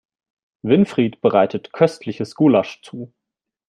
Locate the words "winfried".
0.63-1.21